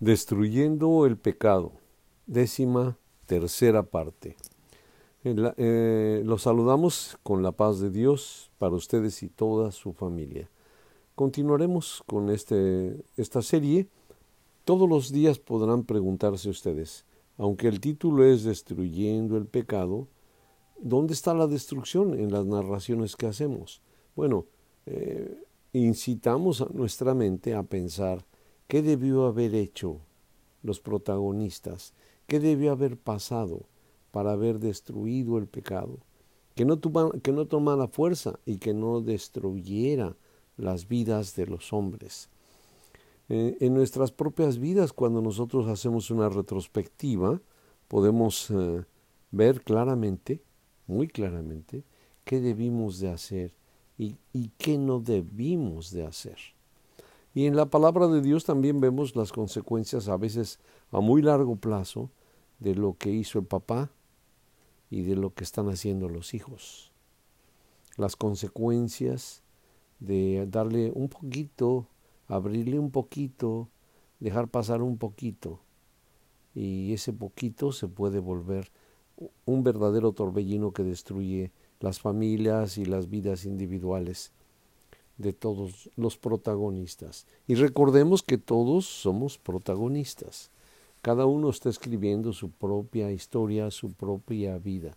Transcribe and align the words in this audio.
Destruyendo 0.00 1.06
el 1.06 1.16
pecado, 1.16 1.72
décima 2.26 2.98
tercera 3.24 3.82
parte. 3.82 4.36
Eh, 5.24 6.22
los 6.22 6.42
saludamos 6.42 7.16
con 7.22 7.42
la 7.42 7.52
paz 7.52 7.80
de 7.80 7.88
Dios 7.88 8.50
para 8.58 8.74
ustedes 8.74 9.22
y 9.22 9.30
toda 9.30 9.72
su 9.72 9.94
familia. 9.94 10.50
Continuaremos 11.14 12.04
con 12.06 12.28
este, 12.28 13.02
esta 13.16 13.40
serie. 13.40 13.88
Todos 14.66 14.86
los 14.86 15.12
días 15.12 15.38
podrán 15.38 15.84
preguntarse 15.84 16.50
ustedes, 16.50 17.06
aunque 17.38 17.66
el 17.66 17.80
título 17.80 18.22
es 18.22 18.44
Destruyendo 18.44 19.38
el 19.38 19.46
pecado, 19.46 20.08
¿dónde 20.78 21.14
está 21.14 21.32
la 21.32 21.46
destrucción 21.46 22.20
en 22.20 22.30
las 22.30 22.44
narraciones 22.44 23.16
que 23.16 23.28
hacemos? 23.28 23.80
Bueno, 24.14 24.44
eh, 24.84 25.42
incitamos 25.72 26.60
a 26.60 26.68
nuestra 26.70 27.14
mente 27.14 27.54
a 27.54 27.62
pensar 27.62 28.26
¿Qué 28.68 28.82
debió 28.82 29.26
haber 29.26 29.54
hecho 29.54 30.00
los 30.62 30.80
protagonistas? 30.80 31.92
¿Qué 32.26 32.40
debió 32.40 32.72
haber 32.72 32.96
pasado 32.96 33.62
para 34.10 34.32
haber 34.32 34.58
destruido 34.58 35.38
el 35.38 35.46
pecado? 35.46 35.98
Que 36.56 36.64
no, 36.64 36.78
tomara 36.78 37.86
fuerza 37.86 38.40
y 38.44 38.56
que 38.56 38.74
no 38.74 39.00
destruyera 39.02 40.16
las 40.56 40.88
vidas 40.88 41.36
de 41.36 41.46
los 41.46 41.72
hombres. 41.72 42.28
Eh, 43.28 43.56
en 43.60 43.74
nuestras 43.74 44.10
propias 44.10 44.58
vidas, 44.58 44.92
cuando 44.92 45.22
nosotros 45.22 45.68
hacemos 45.68 46.10
una 46.10 46.28
retrospectiva, 46.28 47.40
podemos 47.86 48.50
eh, 48.50 48.84
ver 49.30 49.62
claramente, 49.62 50.42
muy 50.88 51.06
claramente, 51.06 51.84
qué 52.24 52.40
debimos 52.40 52.98
de 52.98 53.10
hacer 53.10 53.54
y 53.98 54.50
qué 54.58 54.76
no 54.76 54.98
debimos 54.98 55.90
de 55.92 56.04
hacer. 56.04 56.55
Y 57.36 57.44
en 57.44 57.54
la 57.54 57.66
palabra 57.66 58.08
de 58.08 58.22
Dios 58.22 58.46
también 58.46 58.80
vemos 58.80 59.14
las 59.14 59.30
consecuencias 59.30 60.08
a 60.08 60.16
veces 60.16 60.58
a 60.90 61.00
muy 61.00 61.20
largo 61.20 61.56
plazo 61.56 62.08
de 62.60 62.74
lo 62.74 62.96
que 62.96 63.10
hizo 63.10 63.38
el 63.38 63.44
papá 63.44 63.90
y 64.88 65.02
de 65.02 65.16
lo 65.16 65.34
que 65.34 65.44
están 65.44 65.68
haciendo 65.68 66.08
los 66.08 66.32
hijos. 66.32 66.92
Las 67.98 68.16
consecuencias 68.16 69.42
de 70.00 70.46
darle 70.48 70.92
un 70.94 71.10
poquito, 71.10 71.88
abrirle 72.26 72.78
un 72.78 72.90
poquito, 72.90 73.68
dejar 74.18 74.48
pasar 74.48 74.80
un 74.80 74.96
poquito. 74.96 75.60
Y 76.54 76.94
ese 76.94 77.12
poquito 77.12 77.70
se 77.70 77.86
puede 77.86 78.18
volver 78.18 78.72
un 79.44 79.62
verdadero 79.62 80.12
torbellino 80.12 80.72
que 80.72 80.84
destruye 80.84 81.52
las 81.80 82.00
familias 82.00 82.78
y 82.78 82.86
las 82.86 83.10
vidas 83.10 83.44
individuales 83.44 84.32
de 85.18 85.32
todos 85.32 85.90
los 85.96 86.16
protagonistas. 86.16 87.26
Y 87.46 87.54
recordemos 87.54 88.22
que 88.22 88.38
todos 88.38 88.86
somos 88.86 89.38
protagonistas. 89.38 90.50
Cada 91.02 91.26
uno 91.26 91.50
está 91.50 91.68
escribiendo 91.68 92.32
su 92.32 92.50
propia 92.50 93.10
historia, 93.12 93.70
su 93.70 93.92
propia 93.92 94.58
vida. 94.58 94.96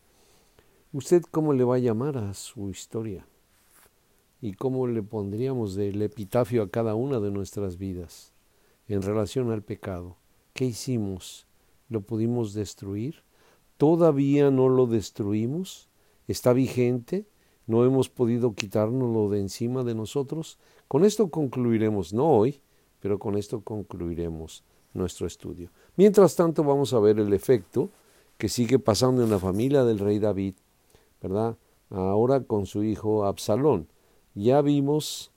¿Usted 0.91 1.21
cómo 1.29 1.53
le 1.53 1.63
va 1.63 1.75
a 1.75 1.79
llamar 1.79 2.17
a 2.17 2.33
su 2.33 2.69
historia? 2.69 3.25
¿Y 4.41 4.53
cómo 4.53 4.87
le 4.87 5.03
pondríamos 5.03 5.75
del 5.75 6.01
epitafio 6.01 6.63
a 6.63 6.69
cada 6.69 6.95
una 6.95 7.19
de 7.19 7.29
nuestras 7.29 7.77
vidas 7.77 8.33
en 8.87 9.01
relación 9.01 9.51
al 9.51 9.61
pecado? 9.61 10.15
¿Qué 10.53 10.65
hicimos? 10.65 11.45
¿Lo 11.89 12.01
pudimos 12.01 12.53
destruir? 12.53 13.23
¿Todavía 13.77 14.49
no 14.49 14.67
lo 14.67 14.87
destruimos? 14.87 15.89
¿Está 16.27 16.53
vigente? 16.53 17.25
No 17.69 17.85
hemos 17.85 18.09
podido 18.09 18.55
quitárnoslo 18.55 19.29
de 19.29 19.41
encima 19.41 19.83
de 19.83 19.93
nosotros. 19.93 20.57
Con 20.87 21.05
esto 21.05 21.29
concluiremos, 21.29 22.13
no 22.13 22.27
hoy, 22.27 22.61
pero 22.99 23.19
con 23.19 23.37
esto 23.37 23.61
concluiremos 23.61 24.63
nuestro 24.95 25.27
estudio. 25.27 25.69
Mientras 25.95 26.35
tanto 26.35 26.63
vamos 26.63 26.93
a 26.93 26.99
ver 26.99 27.19
el 27.19 27.31
efecto 27.31 27.91
que 28.39 28.49
sigue 28.49 28.79
pasando 28.79 29.23
en 29.23 29.29
la 29.29 29.37
familia 29.37 29.83
del 29.83 29.99
rey 29.99 30.17
David, 30.17 30.55
¿verdad? 31.21 31.57
Ahora 31.91 32.41
con 32.41 32.65
su 32.65 32.83
hijo 32.83 33.25
Absalón. 33.25 33.87
Ya 34.33 34.63
vimos 34.63 35.29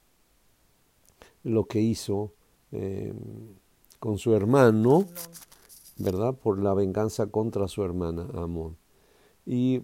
lo 1.45 1.67
que 1.67 1.83
hizo 1.83 2.33
em, 2.71 3.15
con 4.01 4.17
su 4.17 4.35
hermano, 4.35 5.05
¿verdad? 5.99 6.33
Por 6.33 6.63
la 6.63 6.73
venganza 6.73 7.27
contra 7.27 7.69
su 7.69 7.85
hermana 7.85 8.27
Amón. 8.33 8.79
Y 9.45 9.83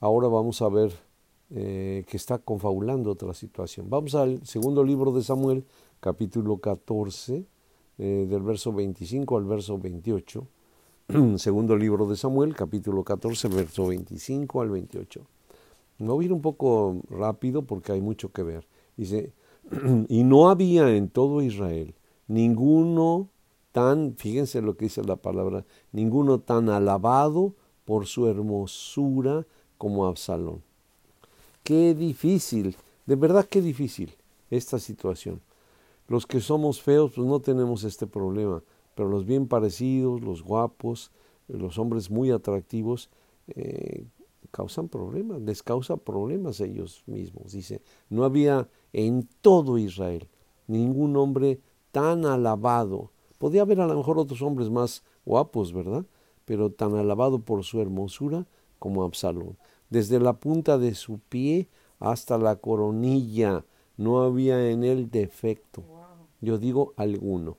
ahora 0.00 0.26
vamos 0.26 0.60
a 0.62 0.68
ver 0.68 1.05
eh, 1.50 2.04
que 2.08 2.16
está 2.16 2.38
confabulando 2.38 3.10
otra 3.10 3.32
situación. 3.34 3.88
Vamos 3.88 4.14
al 4.14 4.44
segundo 4.46 4.82
libro 4.82 5.12
de 5.12 5.22
Samuel, 5.22 5.64
capítulo 6.00 6.58
14, 6.58 7.46
eh, 7.98 8.26
del 8.28 8.42
verso 8.42 8.72
25 8.72 9.36
al 9.36 9.44
verso 9.44 9.78
28. 9.78 10.46
segundo 11.36 11.76
libro 11.76 12.06
de 12.06 12.16
Samuel, 12.16 12.54
capítulo 12.54 13.04
14, 13.04 13.48
verso 13.48 13.86
25 13.86 14.60
al 14.60 14.70
28. 14.70 15.20
Me 15.98 16.08
voy 16.08 16.24
a 16.24 16.26
ir 16.26 16.32
un 16.32 16.42
poco 16.42 17.00
rápido 17.08 17.62
porque 17.62 17.92
hay 17.92 18.00
mucho 18.00 18.32
que 18.32 18.42
ver. 18.42 18.66
Dice, 18.96 19.32
y 20.08 20.24
no 20.24 20.48
había 20.50 20.94
en 20.94 21.08
todo 21.08 21.42
Israel 21.42 21.94
ninguno 22.28 23.30
tan, 23.72 24.14
fíjense 24.16 24.62
lo 24.62 24.76
que 24.76 24.86
dice 24.86 25.04
la 25.04 25.16
palabra, 25.16 25.64
ninguno 25.92 26.40
tan 26.40 26.70
alabado 26.70 27.54
por 27.84 28.06
su 28.06 28.26
hermosura 28.26 29.46
como 29.78 30.06
Absalón. 30.06 30.65
Qué 31.66 31.96
difícil, 31.96 32.76
de 33.06 33.16
verdad 33.16 33.44
qué 33.44 33.60
difícil 33.60 34.14
esta 34.52 34.78
situación. 34.78 35.40
Los 36.06 36.24
que 36.24 36.40
somos 36.40 36.80
feos 36.80 37.14
pues 37.16 37.26
no 37.26 37.40
tenemos 37.40 37.82
este 37.82 38.06
problema, 38.06 38.62
pero 38.94 39.08
los 39.08 39.26
bien 39.26 39.48
parecidos, 39.48 40.20
los 40.20 40.44
guapos, 40.44 41.10
los 41.48 41.76
hombres 41.80 42.08
muy 42.08 42.30
atractivos, 42.30 43.10
eh, 43.48 44.06
causan 44.52 44.86
problemas, 44.86 45.42
les 45.42 45.64
causa 45.64 45.96
problemas 45.96 46.60
ellos 46.60 47.02
mismos. 47.06 47.50
Dice, 47.50 47.82
no 48.10 48.22
había 48.22 48.68
en 48.92 49.28
todo 49.40 49.76
Israel 49.76 50.28
ningún 50.68 51.16
hombre 51.16 51.58
tan 51.90 52.26
alabado. 52.26 53.10
Podía 53.38 53.62
haber 53.62 53.80
a 53.80 53.88
lo 53.88 53.96
mejor 53.96 54.20
otros 54.20 54.40
hombres 54.40 54.70
más 54.70 55.02
guapos, 55.24 55.72
¿verdad? 55.72 56.06
Pero 56.44 56.70
tan 56.70 56.94
alabado 56.94 57.40
por 57.40 57.64
su 57.64 57.80
hermosura 57.80 58.46
como 58.78 59.02
Absalón 59.02 59.56
desde 59.90 60.20
la 60.20 60.34
punta 60.34 60.78
de 60.78 60.94
su 60.94 61.18
pie 61.18 61.68
hasta 61.98 62.38
la 62.38 62.56
coronilla. 62.56 63.64
No 63.96 64.22
había 64.22 64.70
en 64.70 64.84
él 64.84 65.10
defecto. 65.10 65.82
Yo 66.40 66.58
digo 66.58 66.92
alguno. 66.96 67.56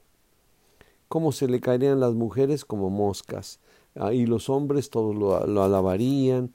¿Cómo 1.08 1.32
se 1.32 1.48
le 1.48 1.62
caerían 1.62 2.00
las 2.00 2.14
mujeres 2.14 2.66
como 2.66 2.90
moscas? 2.90 3.60
Ah, 3.96 4.14
y 4.14 4.26
los 4.26 4.50
hombres 4.50 4.90
todos 4.90 5.16
lo, 5.16 5.46
lo 5.48 5.64
alabarían. 5.64 6.54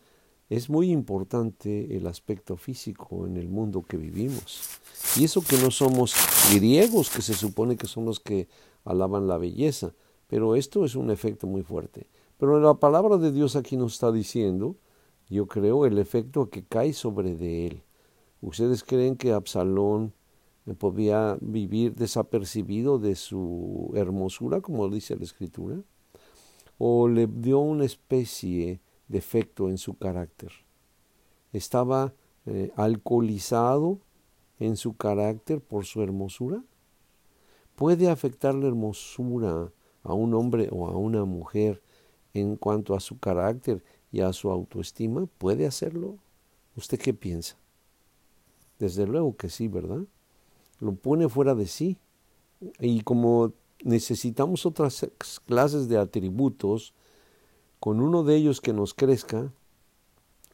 Es 0.50 0.68
muy 0.68 0.92
importante 0.92 1.96
el 1.96 2.06
aspecto 2.06 2.56
físico 2.56 3.26
en 3.26 3.38
el 3.38 3.48
mundo 3.48 3.82
que 3.82 3.96
vivimos. 3.96 4.78
Y 5.16 5.24
eso 5.24 5.40
que 5.40 5.56
no 5.56 5.70
somos 5.70 6.14
griegos, 6.54 7.08
que 7.10 7.22
se 7.22 7.34
supone 7.34 7.76
que 7.76 7.86
son 7.86 8.04
los 8.04 8.20
que 8.20 8.48
alaban 8.84 9.26
la 9.26 9.38
belleza. 9.38 9.94
Pero 10.28 10.54
esto 10.54 10.84
es 10.84 10.94
un 10.94 11.10
efecto 11.10 11.46
muy 11.46 11.62
fuerte. 11.62 12.06
Pero 12.38 12.60
la 12.60 12.74
palabra 12.74 13.16
de 13.16 13.32
Dios 13.32 13.56
aquí 13.56 13.76
nos 13.76 13.94
está 13.94 14.12
diciendo 14.12 14.76
yo 15.32 15.47
creo, 15.47 15.87
el 15.87 15.98
efecto 15.98 16.50
que 16.50 16.62
cae 16.62 16.93
sobre 16.93 17.34
de 17.34 17.66
él. 17.66 17.82
¿Ustedes 18.41 18.84
creen 18.84 19.16
que 19.16 19.32
Absalón 19.32 20.12
podía 20.78 21.38
vivir 21.41 21.94
desapercibido 21.94 22.98
de 22.98 23.16
su 23.16 23.93
hermosura, 23.94 24.60
como 24.60 24.88
dice 24.88 25.16
la 25.16 25.25
escritura? 25.25 25.76
¿O 26.78 27.09
le 27.09 27.26
dio 27.26 27.60
una 27.60 27.84
especie 27.84 28.81
de 29.09 29.19
efecto 29.19 29.69
en 29.69 29.78
su 29.78 29.97
carácter? 29.97 30.53
¿Estaba 31.53 32.12
eh, 32.47 32.70
alcoholizado 32.76 33.99
en 34.59 34.76
su 34.76 34.97
carácter 34.97 35.60
por 35.60 35.84
su 35.84 36.03
hermosura? 36.03 36.62
¿Puede 37.75 38.10
afectar 38.10 38.54
la 38.54 38.69
hermosura 38.69 39.72
a 40.02 40.14
un 40.14 40.35
hombre 40.35 40.69
o 40.70 40.87
a 40.88 40.96
una 40.96 41.25
mujer 41.25 41.82
en 42.35 42.56
cuanto 42.56 42.94
a 42.94 43.00
su 43.00 43.19
carácter 43.19 43.82
y 44.12 44.20
a 44.20 44.32
su 44.32 44.50
autoestima, 44.50 45.26
¿puede 45.38 45.67
hacerlo? 45.67 46.19
¿Usted 46.76 47.00
qué 47.00 47.14
piensa? 47.14 47.56
Desde 48.79 49.06
luego 49.06 49.37
que 49.37 49.49
sí, 49.49 49.69
¿verdad? 49.69 50.03
Lo 50.79 50.94
pone 50.94 51.29
fuera 51.29 51.55
de 51.55 51.67
sí. 51.67 51.99
Y 52.79 53.00
como 53.03 53.53
necesitamos 53.82 54.67
otras 54.67 55.11
clases 55.47 55.88
de 55.88 55.99
atributos, 55.99 56.94
con 57.81 58.00
uno 58.00 58.23
de 58.23 58.37
ellos 58.37 58.61
que 58.61 58.73
nos 58.73 58.94
crezca, 58.94 59.50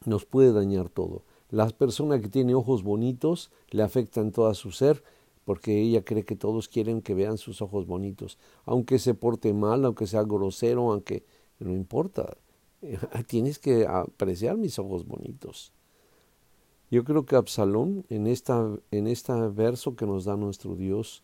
nos 0.05 0.25
puede 0.25 0.53
dañar 0.53 0.89
todo. 0.89 1.23
La 1.51 1.67
persona 1.69 2.21
que 2.21 2.29
tiene 2.29 2.55
ojos 2.55 2.83
bonitos 2.83 3.51
le 3.71 3.83
afectan 3.83 4.31
todo 4.31 4.53
su 4.53 4.71
ser 4.71 5.03
porque 5.45 5.81
ella 5.81 6.05
cree 6.05 6.25
que 6.25 6.35
todos 6.35 6.69
quieren 6.69 7.01
que 7.01 7.15
vean 7.15 7.39
sus 7.39 7.63
ojos 7.63 7.87
bonitos, 7.87 8.37
aunque 8.65 8.99
se 8.99 9.15
porte 9.15 9.51
mal, 9.51 9.83
aunque 9.83 10.05
sea 10.05 10.21
grosero, 10.21 10.91
aunque 10.91 11.25
no 11.57 11.73
importa. 11.73 12.37
tienes 13.27 13.59
que 13.59 13.85
apreciar 13.87 14.57
mis 14.57 14.79
ojos 14.79 15.05
bonitos. 15.05 15.73
Yo 16.91 17.03
creo 17.03 17.25
que 17.25 17.35
Absalón, 17.35 18.05
en 18.09 18.25
esta, 18.25 18.67
en 18.91 19.07
este 19.07 19.33
verso 19.49 19.95
que 19.95 20.07
nos 20.07 20.25
da 20.25 20.35
nuestro 20.35 20.75
Dios, 20.75 21.23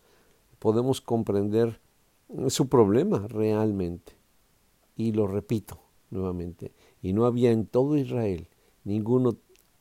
podemos 0.58 1.00
comprender 1.00 1.80
su 2.48 2.68
problema 2.68 3.26
realmente. 3.28 4.12
Y 4.96 5.12
lo 5.12 5.26
repito 5.26 5.80
nuevamente, 6.10 6.72
y 7.02 7.12
no 7.12 7.26
había 7.26 7.50
en 7.50 7.66
todo 7.66 7.96
Israel 7.96 8.48
ninguno, 8.84 9.36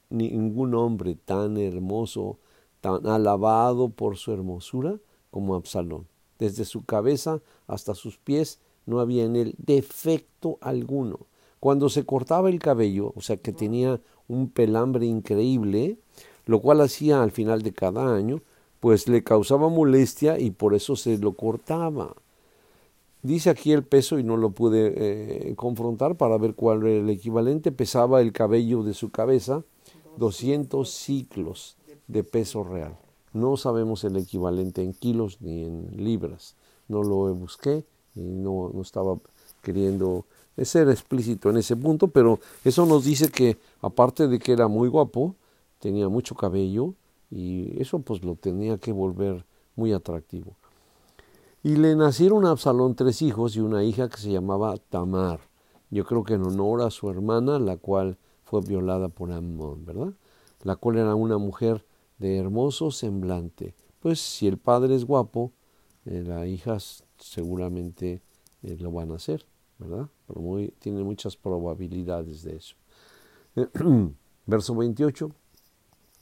ningún 0.09 0.73
hombre 0.73 1.15
tan 1.15 1.57
hermoso, 1.57 2.39
tan 2.81 3.05
alabado 3.07 3.89
por 3.89 4.17
su 4.17 4.33
hermosura 4.33 4.99
como 5.31 5.55
Absalón. 5.55 6.07
Desde 6.39 6.65
su 6.65 6.83
cabeza 6.83 7.41
hasta 7.67 7.95
sus 7.95 8.17
pies 8.17 8.59
no 8.85 8.99
había 8.99 9.23
en 9.23 9.35
él 9.35 9.55
defecto 9.57 10.57
alguno. 10.61 11.27
Cuando 11.65 11.89
se 11.89 12.05
cortaba 12.05 12.49
el 12.49 12.59
cabello, 12.59 13.11
o 13.15 13.21
sea 13.21 13.37
que 13.37 13.51
tenía 13.51 13.99
un 14.27 14.51
pelambre 14.51 15.07
increíble, 15.07 15.97
lo 16.45 16.61
cual 16.61 16.79
hacía 16.81 17.23
al 17.23 17.31
final 17.31 17.63
de 17.63 17.73
cada 17.73 18.15
año, 18.15 18.43
pues 18.79 19.07
le 19.07 19.23
causaba 19.23 19.67
molestia 19.67 20.37
y 20.37 20.51
por 20.51 20.75
eso 20.75 20.95
se 20.95 21.17
lo 21.17 21.31
cortaba. 21.31 22.13
Dice 23.23 23.49
aquí 23.49 23.71
el 23.71 23.81
peso 23.81 24.19
y 24.19 24.23
no 24.23 24.37
lo 24.37 24.51
pude 24.51 24.93
eh, 24.95 25.55
confrontar 25.55 26.17
para 26.17 26.37
ver 26.37 26.53
cuál 26.53 26.85
era 26.85 26.99
el 26.99 27.09
equivalente. 27.09 27.71
Pesaba 27.71 28.21
el 28.21 28.31
cabello 28.31 28.83
de 28.83 28.93
su 28.93 29.09
cabeza 29.09 29.63
200 30.17 30.87
ciclos 30.87 31.77
de 32.07 32.23
peso 32.23 32.63
real. 32.63 32.95
No 33.33 33.57
sabemos 33.57 34.03
el 34.03 34.17
equivalente 34.17 34.83
en 34.83 34.93
kilos 34.93 35.41
ni 35.41 35.63
en 35.63 35.87
libras. 35.97 36.53
No 36.87 37.01
lo 37.01 37.33
busqué 37.33 37.83
y 38.13 38.21
no, 38.21 38.69
no 38.71 38.83
estaba 38.83 39.17
queriendo 39.63 40.25
ser 40.63 40.89
explícito 40.89 41.49
en 41.49 41.57
ese 41.57 41.75
punto, 41.75 42.07
pero 42.07 42.39
eso 42.63 42.85
nos 42.85 43.03
dice 43.03 43.29
que 43.29 43.57
aparte 43.81 44.27
de 44.27 44.39
que 44.39 44.53
era 44.53 44.67
muy 44.67 44.87
guapo, 44.87 45.35
tenía 45.79 46.07
mucho 46.07 46.35
cabello 46.35 46.93
y 47.29 47.81
eso 47.81 47.99
pues 47.99 48.23
lo 48.23 48.35
tenía 48.35 48.77
que 48.77 48.93
volver 48.93 49.45
muy 49.75 49.91
atractivo. 49.91 50.55
Y 51.63 51.75
le 51.75 51.95
nacieron 51.95 52.45
a 52.45 52.51
Absalón 52.51 52.95
tres 52.95 53.21
hijos 53.21 53.55
y 53.55 53.59
una 53.59 53.83
hija 53.83 54.07
que 54.07 54.17
se 54.17 54.31
llamaba 54.31 54.77
Tamar. 54.77 55.39
Yo 55.89 56.05
creo 56.05 56.23
que 56.23 56.35
en 56.35 56.43
honor 56.43 56.81
a 56.81 56.91
su 56.91 57.09
hermana, 57.09 57.59
la 57.59 57.77
cual 57.77 58.17
fue 58.43 58.61
violada 58.61 59.09
por 59.09 59.31
Amón, 59.31 59.85
¿verdad? 59.85 60.13
La 60.63 60.75
cual 60.75 60.97
era 60.97 61.15
una 61.15 61.37
mujer 61.37 61.83
de 62.19 62.37
hermoso 62.37 62.91
semblante. 62.91 63.73
Pues 63.99 64.19
si 64.19 64.47
el 64.47 64.57
padre 64.57 64.95
es 64.95 65.05
guapo, 65.05 65.51
eh, 66.05 66.23
la 66.25 66.45
hija 66.45 66.77
seguramente 67.17 68.21
eh, 68.61 68.77
lo 68.79 68.91
van 68.91 69.11
a 69.11 69.15
hacer, 69.15 69.45
¿verdad? 69.79 70.07
Muy, 70.33 70.73
tiene 70.79 71.03
muchas 71.03 71.35
probabilidades 71.35 72.43
de 72.43 72.55
eso. 72.55 72.75
Verso 74.45 74.75
28. 74.75 75.31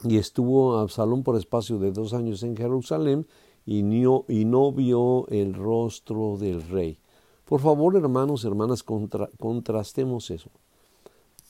Y 0.05 0.17
estuvo 0.17 0.77
Absalón 0.77 1.23
por 1.23 1.37
espacio 1.37 1.79
de 1.79 1.91
dos 1.91 2.13
años 2.13 2.43
en 2.43 2.57
Jerusalén 2.57 3.25
y 3.65 3.83
no, 3.83 4.25
y 4.27 4.45
no 4.45 4.71
vio 4.71 5.27
el 5.29 5.53
rostro 5.53 6.37
del 6.37 6.61
rey. 6.67 6.97
Por 7.45 7.61
favor, 7.61 7.95
hermanos, 7.95 8.43
hermanas, 8.45 8.83
contrastemos 8.83 10.31
eso. 10.31 10.49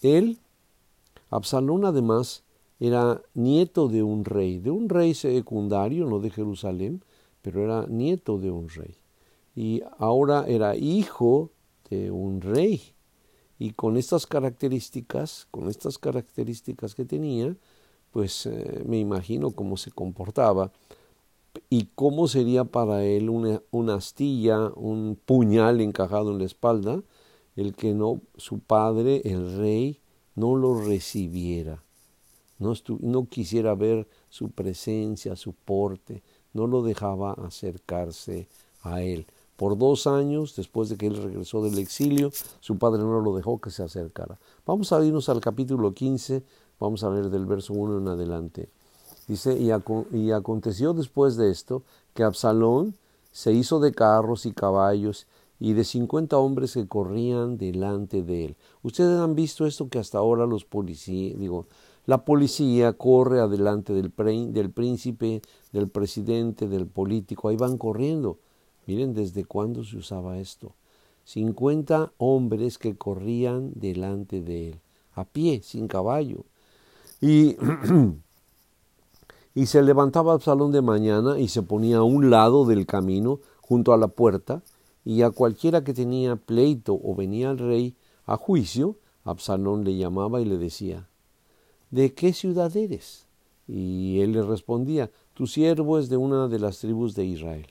Él, 0.02 0.40
Absalón 1.30 1.86
además, 1.86 2.44
era 2.80 3.22
nieto 3.34 3.88
de 3.88 4.04
un 4.04 4.26
rey, 4.26 4.60
de 4.60 4.72
un 4.72 4.90
rey 4.90 5.14
secundario, 5.14 6.06
no 6.06 6.20
de 6.20 6.30
Jerusalén, 6.30 7.04
pero 7.42 7.64
era 7.64 7.86
nieto 7.88 8.38
de 8.38 8.52
un 8.52 8.70
rey. 8.70 8.96
Y 9.56 9.82
ahora 9.98 10.46
era 10.48 10.76
hijo 10.76 11.52
un 12.12 12.42
rey. 12.42 12.82
Y 13.60 13.72
con 13.72 13.98
estas 13.98 14.26
características, 14.28 15.48
con 15.52 15.70
estas 15.70 15.98
características 15.98 16.96
que 16.96 17.06
tenía, 17.06 17.56
pues 18.12 18.46
eh, 18.46 18.84
me 18.86 19.00
imagino 19.00 19.52
cómo 19.52 19.76
se 19.78 19.92
comportaba 19.92 20.72
y 21.70 21.90
cómo 21.96 22.28
sería 22.28 22.64
para 22.64 23.04
él 23.04 23.30
una, 23.30 23.96
astilla, 23.96 24.72
un 24.76 25.18
puñal 25.26 25.82
encajado 25.82 26.32
en 26.32 26.40
la 26.40 26.46
espalda, 26.46 27.02
el 27.56 27.76
que 27.76 27.94
no 27.94 28.22
su 28.38 28.60
padre, 28.60 29.22
el 29.26 29.58
rey, 29.58 30.00
no 30.36 30.56
lo 30.56 30.80
recibiera, 30.82 31.84
no, 32.60 32.74
no 33.00 33.26
quisiera 33.26 33.76
ver 33.76 34.08
su 34.30 34.50
presencia, 34.50 35.36
su 35.36 35.54
porte, 35.54 36.24
no 36.54 36.68
lo 36.68 36.82
dejaba 36.82 37.34
acercarse 37.34 38.48
a 38.82 39.02
él. 39.02 39.26
Por 39.64 39.78
dos 39.78 40.08
años, 40.08 40.58
después 40.58 40.90
de 40.90 40.98
que 40.98 41.08
él 41.08 41.16
regresó 41.16 41.64
del 41.64 41.80
exilio, 41.80 42.32
su 42.60 42.78
padre 42.78 43.02
no 43.02 43.22
lo 43.22 43.34
dejó 43.34 43.62
que 43.62 43.70
se 43.72 43.82
acercara. 43.82 44.38
Vamos 44.66 44.92
a 44.92 45.02
irnos 45.06 45.30
al 45.30 45.40
capítulo 45.40 45.94
15, 45.94 46.44
vamos 46.82 47.02
a 47.06 47.10
leer 47.10 47.30
del 47.30 47.46
verso 47.46 47.72
1 47.72 48.00
en 48.00 48.08
adelante. 48.10 48.68
Dice, 49.26 49.58
y, 49.58 49.72
aconteció 50.32 50.92
después 50.94 51.38
de 51.38 51.50
esto 51.50 51.84
que 52.14 52.24
Absalón 52.24 52.98
se 53.32 53.54
hizo 53.54 53.80
de 53.80 53.94
carros 53.94 54.46
y 54.46 54.52
caballos 54.52 55.28
y 55.62 55.72
de 55.72 55.86
cincuenta 55.86 56.40
hombres 56.40 56.74
que 56.74 56.86
corrían 56.86 57.58
delante 57.58 58.22
de 58.22 58.44
él. 58.44 58.58
Ustedes 58.82 59.18
han 59.18 59.34
visto 59.34 59.66
esto 59.66 59.88
que 59.88 59.98
hasta 59.98 60.18
ahora 60.18 60.46
los 60.46 60.66
policías, 60.66 61.40
digo, 61.40 61.68
la 62.06 62.26
policía 62.26 62.92
corre 62.92 63.40
adelante 63.40 63.94
del, 63.94 64.12
del 64.52 64.72
príncipe, 64.72 65.42
del 65.72 65.88
presidente, 65.88 66.68
del 66.68 66.86
político, 66.86 67.48
ahí 67.48 67.56
van 67.56 67.78
corriendo. 67.78 68.40
Miren 68.86 69.14
desde 69.14 69.46
cuándo 69.46 69.84
se 69.84 69.98
usaba 69.98 70.40
esto. 70.40 70.74
Cincuenta 71.26 72.12
hombres 72.18 72.78
que 72.78 72.96
corrían 72.96 73.72
delante 73.76 74.42
de 74.42 74.70
él, 74.70 74.80
a 75.14 75.24
pie, 75.24 75.62
sin 75.64 75.88
caballo. 75.88 76.44
Y 77.22 77.56
Y 79.56 79.68
se 79.68 79.84
levantaba 79.84 80.34
Absalón 80.34 80.72
de 80.72 80.82
mañana 80.82 81.40
y 81.40 81.48
se 81.48 81.62
ponía 81.62 81.98
a 81.98 82.04
un 82.04 82.32
lado 82.32 82.66
del 82.66 82.88
camino, 82.88 83.40
junto 83.62 83.94
a 83.94 83.98
la 83.98 84.08
puerta, 84.08 84.64
y 85.06 85.22
a 85.22 85.30
cualquiera 85.30 85.84
que 85.84 85.94
tenía 85.94 86.36
pleito 86.36 87.00
o 87.02 87.14
venía 87.14 87.52
al 87.52 87.60
rey 87.60 87.96
a 88.26 88.36
juicio, 88.38 88.98
Absalón 89.26 89.84
le 89.84 89.96
llamaba 89.96 90.42
y 90.42 90.46
le 90.46 90.58
decía, 90.58 91.08
¿De 91.92 92.14
qué 92.14 92.34
ciudad 92.34 92.76
eres? 92.76 93.28
Y 93.68 94.22
él 94.22 94.32
le 94.32 94.42
respondía, 94.42 95.12
Tu 95.36 95.46
siervo 95.46 96.00
es 96.00 96.10
de 96.10 96.18
una 96.18 96.48
de 96.48 96.60
las 96.60 96.80
tribus 96.80 97.14
de 97.14 97.26
Israel. 97.26 97.68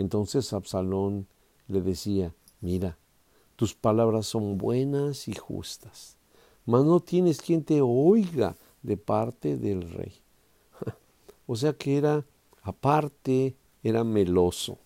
Entonces 0.00 0.54
Absalón 0.54 1.26
le 1.68 1.82
decía, 1.82 2.32
Mira, 2.62 2.96
tus 3.54 3.74
palabras 3.74 4.24
son 4.24 4.56
buenas 4.56 5.28
y 5.28 5.34
justas, 5.34 6.16
mas 6.64 6.86
no 6.86 7.00
tienes 7.00 7.42
quien 7.42 7.62
te 7.62 7.82
oiga 7.82 8.56
de 8.82 8.96
parte 8.96 9.58
del 9.58 9.82
rey. 9.90 10.14
O 11.46 11.54
sea 11.54 11.74
que 11.74 11.98
era, 11.98 12.24
aparte, 12.62 13.56
era 13.82 14.02
meloso, 14.02 14.78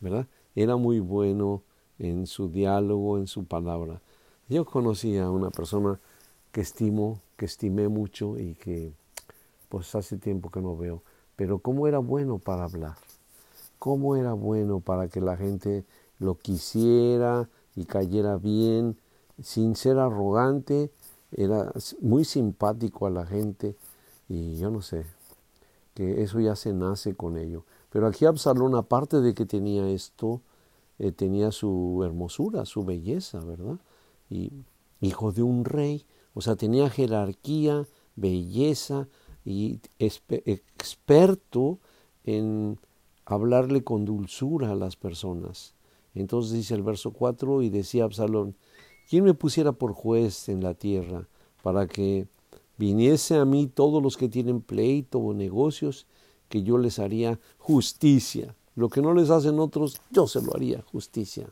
¿verdad? 0.00 0.26
Era 0.54 0.76
muy 0.76 1.00
bueno 1.00 1.62
en 1.98 2.26
su 2.26 2.48
diálogo, 2.48 3.18
en 3.18 3.26
su 3.26 3.44
palabra. 3.44 4.00
Yo 4.48 4.64
conocí 4.64 5.18
a 5.18 5.30
una 5.30 5.50
persona 5.50 6.00
que 6.52 6.62
estimo, 6.62 7.20
que 7.36 7.44
estimé 7.44 7.88
mucho 7.88 8.38
y 8.38 8.54
que 8.54 8.92
pues 9.68 9.94
hace 9.94 10.16
tiempo 10.16 10.50
que 10.50 10.62
no 10.62 10.74
veo, 10.74 11.02
pero 11.36 11.58
cómo 11.58 11.86
era 11.86 11.98
bueno 11.98 12.38
para 12.38 12.64
hablar, 12.64 12.96
cómo 13.78 14.16
era 14.16 14.32
bueno 14.32 14.80
para 14.80 15.08
que 15.08 15.20
la 15.20 15.36
gente 15.36 15.84
lo 16.18 16.36
quisiera 16.36 17.48
y 17.76 17.84
cayera 17.84 18.36
bien, 18.36 18.96
sin 19.40 19.76
ser 19.76 19.98
arrogante, 19.98 20.90
era 21.32 21.72
muy 22.00 22.24
simpático 22.24 23.06
a 23.06 23.10
la 23.10 23.26
gente 23.26 23.76
y 24.28 24.56
yo 24.56 24.70
no 24.70 24.82
sé, 24.82 25.04
que 25.94 26.22
eso 26.22 26.40
ya 26.40 26.56
se 26.56 26.72
nace 26.72 27.14
con 27.14 27.36
ello. 27.36 27.64
Pero 27.90 28.06
aquí 28.06 28.24
Absalón, 28.24 28.74
aparte 28.74 29.20
de 29.20 29.34
que 29.34 29.46
tenía 29.46 29.88
esto, 29.88 30.42
eh, 30.98 31.12
tenía 31.12 31.52
su 31.52 32.02
hermosura, 32.04 32.64
su 32.66 32.84
belleza, 32.84 33.40
¿verdad? 33.40 33.78
Y 34.28 34.52
hijo 35.00 35.32
de 35.32 35.42
un 35.42 35.64
rey, 35.64 36.04
o 36.34 36.40
sea, 36.40 36.56
tenía 36.56 36.90
jerarquía, 36.90 37.86
belleza 38.16 39.08
y 39.44 39.80
experto 39.98 41.78
en 42.24 42.78
hablarle 43.34 43.84
con 43.84 44.04
dulzura 44.04 44.72
a 44.72 44.74
las 44.74 44.96
personas. 44.96 45.74
Entonces 46.14 46.52
dice 46.52 46.74
el 46.74 46.82
verso 46.82 47.12
4 47.12 47.62
y 47.62 47.70
decía 47.70 48.04
Absalón, 48.04 48.56
¿quién 49.08 49.24
me 49.24 49.34
pusiera 49.34 49.72
por 49.72 49.92
juez 49.92 50.48
en 50.48 50.62
la 50.62 50.74
tierra 50.74 51.28
para 51.62 51.86
que 51.86 52.26
viniese 52.78 53.36
a 53.36 53.44
mí 53.44 53.66
todos 53.66 54.02
los 54.02 54.16
que 54.16 54.28
tienen 54.28 54.62
pleito 54.62 55.18
o 55.18 55.34
negocios, 55.34 56.06
que 56.48 56.62
yo 56.62 56.78
les 56.78 56.98
haría 56.98 57.38
justicia. 57.58 58.54
Lo 58.74 58.88
que 58.88 59.02
no 59.02 59.12
les 59.12 59.28
hacen 59.28 59.58
otros, 59.58 60.00
yo 60.10 60.26
se 60.26 60.40
lo 60.40 60.54
haría 60.54 60.82
justicia. 60.82 61.50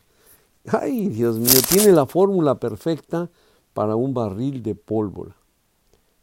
Ay, 0.67 1.09
Dios 1.09 1.39
mío, 1.39 1.61
tiene 1.69 1.93
la 1.93 2.07
fórmula 2.07 2.59
perfecta 2.59 3.31
para 3.75 3.97
un 3.97 4.15
barril 4.15 4.63
de 4.63 4.75
pólvora. 4.75 5.37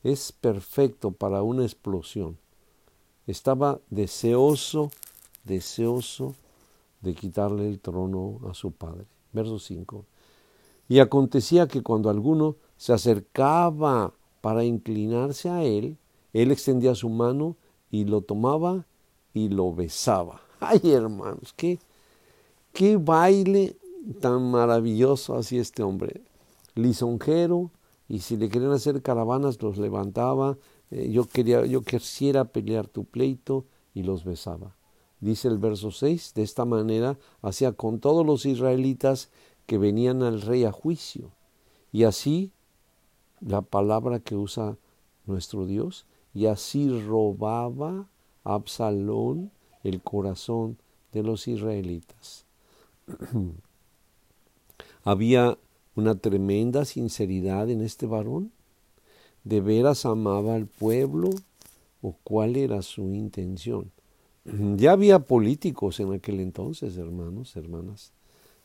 Es 0.02 0.32
perfecto 0.32 1.12
para 1.12 1.44
una 1.44 1.64
explosión. 1.64 2.38
Estaba 3.28 3.80
deseoso, 3.90 4.92
deseoso 5.44 6.36
de 7.02 7.14
quitarle 7.14 7.68
el 7.68 7.80
trono 7.80 8.40
a 8.50 8.54
su 8.54 8.72
padre. 8.72 9.06
Verso 9.32 9.60
5. 9.60 10.06
Y 10.88 11.00
acontecía 11.00 11.68
que 11.68 11.82
cuando 11.82 12.10
alguno 12.10 12.56
se 12.78 12.94
acercaba 12.94 14.14
para 14.42 14.64
inclinarse 14.64 15.50
a 15.50 15.64
él, 15.64 15.98
él 16.34 16.52
extendía 16.52 16.96
su 16.96 17.10
mano 17.10 17.56
y 17.92 18.06
lo 18.06 18.22
tomaba 18.22 18.86
y 19.34 19.50
lo 19.50 19.74
besaba. 19.74 20.42
Ay, 20.60 20.82
hermanos, 20.92 21.54
qué, 21.56 21.80
qué 22.72 22.98
baile 22.98 23.76
tan 24.20 24.52
maravilloso 24.52 25.36
hacía 25.36 25.62
este 25.62 25.84
hombre. 25.84 26.22
Lisonjero, 26.76 27.72
y 28.08 28.20
si 28.20 28.38
le 28.38 28.50
querían 28.50 28.72
hacer 28.72 29.02
caravanas, 29.02 29.62
los 29.62 29.78
levantaba. 29.78 30.58
Eh, 30.92 31.12
yo, 31.12 31.26
quería, 31.26 31.66
yo 31.66 31.82
quisiera 31.82 32.46
pelear 32.46 32.88
tu 32.88 33.06
pleito 33.06 33.66
y 33.94 34.04
los 34.04 34.24
besaba. 34.24 34.76
Dice 35.24 35.48
el 35.48 35.58
verso 35.58 35.90
6, 35.90 36.34
de 36.36 36.44
esta 36.44 36.66
manera 36.66 37.18
hacía 37.42 37.72
con 37.72 38.02
todos 38.02 38.26
los 38.26 38.46
israelitas 38.46 39.30
que 39.66 39.78
venían 39.78 40.22
al 40.22 40.42
rey 40.42 40.66
a 40.66 40.74
juicio. 40.74 41.32
Y 41.94 42.04
así, 42.04 42.52
la 43.40 43.62
palabra 43.62 44.20
que 44.20 44.36
usa 44.36 44.78
nuestro 45.26 45.66
Dios, 45.66 46.06
y 46.34 46.48
así 46.48 46.90
robaba 46.90 48.10
Absalón 48.44 49.50
el 49.86 50.02
corazón 50.02 50.78
de 51.14 51.24
los 51.24 51.48
israelitas. 51.48 52.46
Había 55.06 55.58
una 55.96 56.16
tremenda 56.16 56.84
sinceridad 56.84 57.70
en 57.70 57.80
este 57.80 58.08
varón. 58.08 58.52
¿De 59.46 59.62
veras 59.62 60.06
amaba 60.06 60.56
al 60.56 60.66
pueblo 60.66 61.30
o 62.02 62.14
cuál 62.26 62.58
era 62.58 62.82
su 62.82 63.04
intención? 63.14 63.93
Ya 64.46 64.92
había 64.92 65.20
políticos 65.20 66.00
en 66.02 66.14
aquel 66.14 66.42
entonces, 66.42 66.98
hermanos, 66.98 67.56
hermanas. 67.56 68.12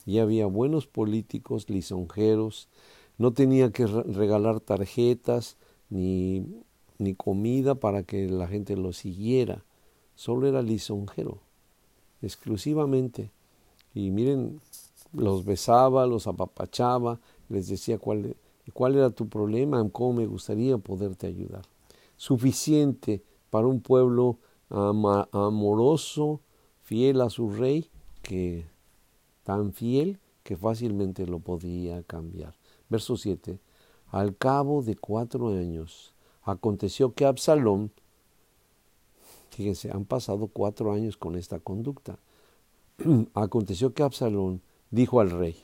Ya 0.06 0.22
había 0.22 0.46
buenos 0.46 0.86
políticos, 0.88 1.70
lisonjeros. 1.70 2.68
No 3.16 3.32
tenía 3.32 3.70
que 3.70 3.86
regalar 3.86 4.58
tarjetas 4.60 5.56
ni, 5.88 6.44
ni 6.98 7.14
comida 7.14 7.76
para 7.76 8.02
que 8.02 8.28
la 8.28 8.48
gente 8.48 8.76
lo 8.76 8.92
siguiera. 8.92 9.64
Solo 10.16 10.48
era 10.48 10.62
lisonjero, 10.62 11.38
exclusivamente. 12.22 13.30
Y 13.94 14.10
miren, 14.10 14.60
los 15.12 15.44
besaba, 15.44 16.06
los 16.06 16.26
apapachaba, 16.26 17.20
les 17.48 17.68
decía 17.68 17.98
cuál, 17.98 18.36
cuál 18.72 18.96
era 18.96 19.10
tu 19.10 19.28
problema, 19.28 19.88
cómo 19.90 20.14
me 20.14 20.26
gustaría 20.26 20.76
poderte 20.78 21.28
ayudar. 21.28 21.62
Suficiente 22.16 23.22
para 23.50 23.68
un 23.68 23.80
pueblo 23.80 24.38
amoroso, 24.70 26.40
fiel 26.82 27.20
a 27.20 27.30
su 27.30 27.50
rey, 27.50 27.90
que 28.22 28.66
tan 29.44 29.72
fiel 29.72 30.18
que 30.42 30.56
fácilmente 30.56 31.26
lo 31.26 31.40
podía 31.40 32.02
cambiar. 32.02 32.54
Verso 32.88 33.16
7. 33.16 33.58
Al 34.10 34.36
cabo 34.36 34.82
de 34.82 34.96
cuatro 34.96 35.48
años, 35.48 36.14
aconteció 36.42 37.12
que 37.12 37.26
Absalón, 37.26 37.90
fíjense, 39.50 39.90
han 39.90 40.06
pasado 40.06 40.48
cuatro 40.48 40.92
años 40.92 41.16
con 41.16 41.36
esta 41.36 41.58
conducta, 41.58 42.18
aconteció 43.34 43.92
que 43.92 44.02
Absalón 44.02 44.62
dijo 44.90 45.20
al 45.20 45.30
rey, 45.30 45.56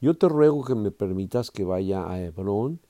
yo 0.00 0.16
te 0.16 0.28
ruego 0.28 0.64
que 0.64 0.74
me 0.74 0.90
permitas 0.90 1.50
que 1.50 1.64
vaya 1.64 2.10
a 2.10 2.20
Hebrón 2.20 2.80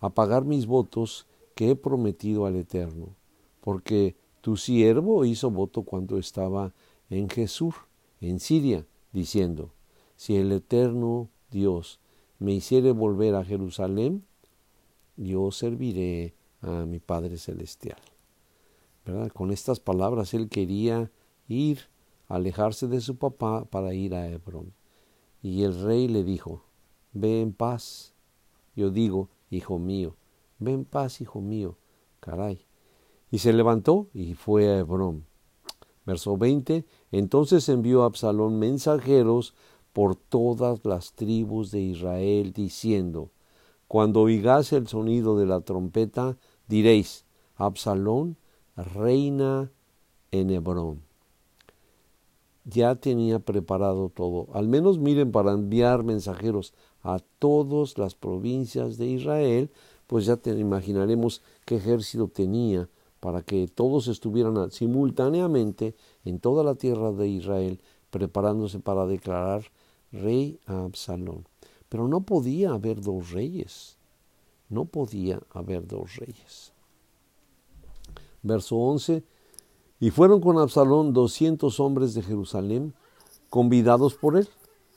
a 0.00 0.10
pagar 0.10 0.44
mis 0.44 0.66
votos 0.66 1.26
que 1.54 1.70
he 1.70 1.76
prometido 1.76 2.46
al 2.46 2.56
Eterno, 2.56 3.14
porque 3.60 4.16
tu 4.40 4.56
siervo 4.56 5.24
hizo 5.24 5.50
voto 5.50 5.82
cuando 5.82 6.18
estaba 6.18 6.72
en 7.08 7.28
Jesús, 7.28 7.74
en 8.20 8.40
Siria, 8.40 8.86
diciendo, 9.12 9.72
si 10.16 10.36
el 10.36 10.52
Eterno 10.52 11.28
Dios 11.50 12.00
me 12.38 12.52
hiciere 12.52 12.92
volver 12.92 13.34
a 13.34 13.44
Jerusalén, 13.44 14.24
yo 15.16 15.50
serviré 15.50 16.34
a 16.62 16.86
mi 16.86 16.98
Padre 17.00 17.36
Celestial. 17.36 17.98
Con 19.34 19.50
estas 19.50 19.80
palabras 19.80 20.34
él 20.34 20.48
quería 20.48 21.10
ir, 21.48 21.80
alejarse 22.28 22.86
de 22.86 23.00
su 23.00 23.16
papá 23.16 23.64
para 23.64 23.92
ir 23.92 24.14
a 24.14 24.28
Hebrón. 24.28 24.72
Y 25.42 25.64
el 25.64 25.82
rey 25.82 26.06
le 26.06 26.22
dijo, 26.22 26.64
Ve 27.12 27.40
en 27.40 27.52
paz. 27.52 28.14
Yo 28.76 28.90
digo, 28.90 29.28
hijo 29.50 29.78
mío, 29.78 30.16
ve 30.58 30.72
en 30.72 30.84
paz, 30.84 31.20
hijo 31.20 31.40
mío. 31.40 31.76
Caray. 32.20 32.64
Y 33.30 33.38
se 33.38 33.52
levantó 33.52 34.08
y 34.12 34.34
fue 34.34 34.68
a 34.68 34.78
Hebrón. 34.78 35.26
Verso 36.04 36.36
20. 36.36 36.84
Entonces 37.12 37.68
envió 37.68 38.02
Absalón 38.02 38.58
mensajeros 38.58 39.54
por 39.92 40.16
todas 40.16 40.84
las 40.84 41.12
tribus 41.12 41.70
de 41.70 41.80
Israel, 41.80 42.52
diciendo, 42.52 43.30
Cuando 43.88 44.22
oigáis 44.22 44.72
el 44.72 44.88
sonido 44.88 45.38
de 45.38 45.46
la 45.46 45.60
trompeta, 45.60 46.36
diréis, 46.68 47.24
Absalón 47.56 48.36
reina 48.76 49.70
en 50.30 50.50
Hebrón 50.50 51.10
ya 52.64 52.94
tenía 52.94 53.38
preparado 53.38 54.08
todo. 54.08 54.48
Al 54.54 54.68
menos 54.68 54.98
miren 54.98 55.32
para 55.32 55.52
enviar 55.52 56.04
mensajeros 56.04 56.74
a 57.02 57.18
todas 57.38 57.98
las 57.98 58.14
provincias 58.14 58.98
de 58.98 59.06
Israel, 59.06 59.70
pues 60.06 60.26
ya 60.26 60.36
te 60.36 60.50
imaginaremos 60.50 61.42
qué 61.64 61.76
ejército 61.76 62.28
tenía 62.28 62.88
para 63.20 63.42
que 63.42 63.68
todos 63.68 64.08
estuvieran 64.08 64.70
simultáneamente 64.70 65.94
en 66.24 66.40
toda 66.40 66.64
la 66.64 66.74
tierra 66.74 67.12
de 67.12 67.28
Israel 67.28 67.80
preparándose 68.10 68.80
para 68.80 69.06
declarar 69.06 69.64
rey 70.10 70.58
a 70.66 70.84
Absalón. 70.84 71.46
Pero 71.88 72.08
no 72.08 72.22
podía 72.22 72.72
haber 72.72 73.00
dos 73.00 73.30
reyes. 73.30 73.96
No 74.68 74.86
podía 74.86 75.40
haber 75.50 75.86
dos 75.86 76.16
reyes. 76.16 76.72
Verso 78.42 78.76
11 78.76 79.22
y 80.02 80.10
fueron 80.10 80.40
con 80.40 80.56
Absalón 80.58 81.12
doscientos 81.12 81.78
hombres 81.78 82.14
de 82.14 82.22
Jerusalén, 82.22 82.94
convidados 83.50 84.14
por 84.14 84.38
él, 84.38 84.48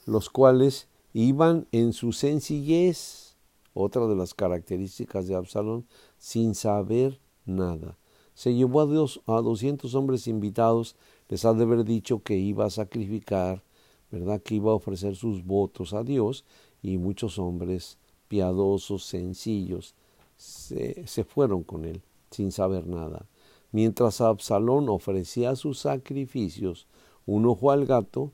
los 0.05 0.29
cuales 0.29 0.87
iban 1.11 1.67
en 1.73 1.91
su 1.91 2.13
sencillez, 2.13 3.35
otra 3.73 4.07
de 4.07 4.15
las 4.15 4.33
características 4.33 5.27
de 5.27 5.35
Absalón, 5.35 5.85
sin 6.17 6.55
saber 6.55 7.19
nada. 7.45 7.97
Se 8.33 8.53
llevó 8.53 8.81
a, 8.81 8.87
Dios, 8.87 9.21
a 9.27 9.41
doscientos 9.41 9.95
hombres 9.95 10.27
invitados, 10.27 10.95
les 11.29 11.45
ha 11.45 11.53
de 11.53 11.63
haber 11.63 11.83
dicho 11.83 12.23
que 12.23 12.37
iba 12.37 12.65
a 12.65 12.69
sacrificar, 12.69 13.63
¿verdad? 14.11 14.41
Que 14.41 14.55
iba 14.55 14.71
a 14.71 14.75
ofrecer 14.75 15.15
sus 15.15 15.45
votos 15.45 15.93
a 15.93 16.03
Dios, 16.03 16.45
y 16.81 16.97
muchos 16.97 17.39
hombres 17.39 17.97
piadosos, 18.27 19.05
sencillos, 19.05 19.95
se, 20.35 21.07
se 21.07 21.23
fueron 21.23 21.63
con 21.63 21.85
él, 21.85 22.01
sin 22.31 22.51
saber 22.51 22.87
nada. 22.87 23.25
Mientras 23.71 24.21
Absalón 24.21 24.89
ofrecía 24.89 25.55
sus 25.55 25.79
sacrificios, 25.79 26.87
uno 27.25 27.55
fue 27.55 27.73
al 27.73 27.85
gato 27.85 28.31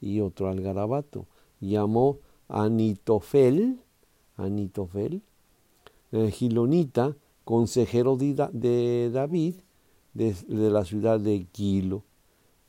y 0.00 0.20
otro 0.20 0.48
al 0.48 0.60
garabato. 0.60 1.26
Llamó 1.60 2.18
a 2.48 2.64
Anitofel, 2.64 3.78
Anitofel, 4.36 5.22
eh, 6.10 6.30
Gilonita, 6.30 7.16
consejero 7.44 8.16
de, 8.16 9.10
David, 9.12 9.56
de, 10.14 10.34
la 10.48 10.84
ciudad 10.84 11.20
de. 11.20 11.46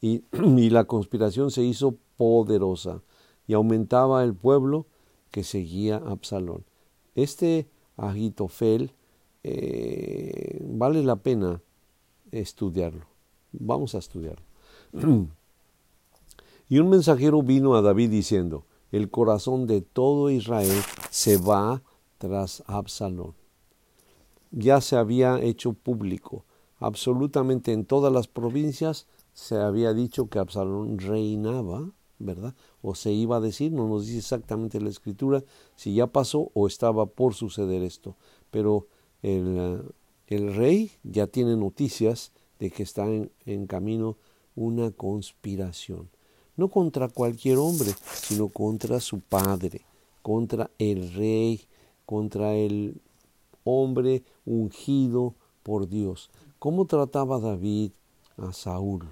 Y, 0.01 0.23
y, 0.31 0.69
la 0.69 0.85
conspiración 0.85 1.51
se 1.51 1.63
hizo 1.63 1.95
poderosa 2.17 3.01
y 3.47 3.53
aumentaba 3.53 4.23
el 4.23 4.33
pueblo 4.33 4.87
que 5.31 5.43
seguía 5.43 5.97
a 5.97 6.11
Absalón. 6.11 6.63
Este 7.15 7.67
Agitofel 7.97 8.91
eh, 9.43 10.59
vale 10.63 11.03
la 11.03 11.17
pena 11.17 11.61
estudiarlo. 12.31 13.05
Vamos 13.51 13.95
a 13.95 13.99
estudiarlo. 13.99 14.45
y 16.69 16.79
un 16.79 16.89
mensajero 16.89 17.43
vino 17.43 17.75
a 17.75 17.81
David 17.81 18.09
diciendo, 18.09 18.65
el 18.91 19.09
corazón 19.09 19.67
de 19.67 19.81
todo 19.81 20.29
Israel 20.29 20.81
se 21.09 21.37
va 21.37 21.81
tras 22.19 22.63
Absalón. 22.67 23.33
Ya 24.53 24.79
se 24.79 24.95
había 24.95 25.41
hecho 25.41 25.73
público, 25.73 26.45
absolutamente 26.79 27.73
en 27.73 27.85
todas 27.85 28.13
las 28.13 28.27
provincias 28.27 29.07
se 29.33 29.57
había 29.57 29.93
dicho 29.93 30.29
que 30.29 30.39
Absalón 30.39 30.99
reinaba, 30.99 31.89
¿verdad? 32.19 32.53
O 32.81 32.93
se 32.93 33.11
iba 33.11 33.37
a 33.37 33.41
decir, 33.41 33.71
no 33.71 33.87
nos 33.87 34.05
dice 34.05 34.19
exactamente 34.19 34.79
la 34.79 34.89
escritura 34.89 35.43
si 35.75 35.95
ya 35.95 36.07
pasó 36.07 36.51
o 36.53 36.67
estaba 36.67 37.07
por 37.07 37.33
suceder 37.33 37.81
esto, 37.81 38.15
pero 38.51 38.87
el, 39.23 39.81
el 40.27 40.55
rey 40.55 40.91
ya 41.03 41.27
tiene 41.27 41.55
noticias 41.55 42.31
de 42.59 42.71
que 42.71 42.83
está 42.83 43.05
en, 43.07 43.67
camino 43.67 44.17
una 44.55 44.91
conspiración, 44.91 46.09
no 46.55 46.69
contra 46.69 47.09
cualquier 47.09 47.57
hombre, 47.57 47.91
sino 48.13 48.49
contra 48.49 48.99
su 48.99 49.19
padre, 49.19 49.81
contra 50.21 50.69
el 50.77 51.13
rey, 51.13 51.61
contra 52.05 52.53
el 52.55 53.01
hombre 53.63 54.23
ungido 54.45 55.35
por 55.63 55.87
Dios. 55.87 56.29
¿Cómo 56.59 56.85
trataba 56.85 57.39
David 57.39 57.91
a 58.37 58.53
Saúl? 58.53 59.07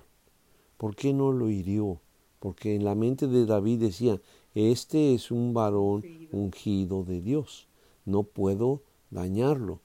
¿Por 0.78 0.96
qué 0.96 1.14
no 1.14 1.32
lo 1.32 1.50
hirió? 1.50 2.00
Porque 2.40 2.76
en 2.76 2.84
la 2.84 2.96
mente 2.96 3.28
de 3.28 3.46
David 3.46 3.80
decía, 3.80 4.20
este 4.56 5.14
es 5.14 5.32
un 5.32 5.54
varón 5.54 6.04
ungido 6.32 7.04
de 7.04 7.22
Dios, 7.22 7.68
no 8.06 8.24
puedo 8.24 8.82
dañarlo. 9.10 9.80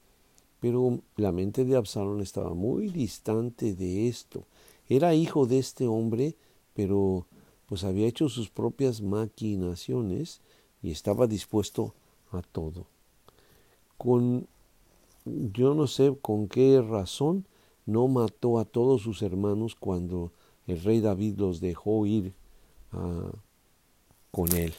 Pero 0.59 0.99
la 1.15 1.31
mente 1.31 1.65
de 1.65 1.75
Absalón 1.75 2.21
estaba 2.21 2.53
muy 2.53 2.89
distante 2.89 3.75
de 3.75 4.07
esto. 4.07 4.45
Era 4.89 5.13
hijo 5.13 5.45
de 5.45 5.59
este 5.59 5.87
hombre, 5.87 6.35
pero 6.73 7.27
pues 7.67 7.83
había 7.83 8.07
hecho 8.07 8.29
sus 8.29 8.49
propias 8.49 9.01
maquinaciones 9.01 10.41
y 10.81 10.91
estaba 10.91 11.27
dispuesto 11.27 11.93
a 12.31 12.41
todo. 12.41 12.87
Con, 13.97 14.47
yo 15.53 15.73
no 15.73 15.87
sé 15.87 16.15
con 16.21 16.47
qué 16.47 16.81
razón 16.81 17.45
no 17.85 18.07
mató 18.07 18.59
a 18.59 18.65
todos 18.65 19.01
sus 19.01 19.21
hermanos 19.21 19.75
cuando 19.75 20.31
el 20.67 20.81
rey 20.83 20.99
David 20.99 21.37
los 21.37 21.61
dejó 21.61 22.05
ir 22.05 22.33
ah, 22.91 23.31
con 24.31 24.51
él 24.55 24.73